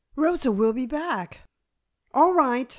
Rosa 0.15 0.51
will 0.51 0.73
be 0.73 0.87
back" 0.87 1.41
"All 2.15 2.33
right. 2.33 2.67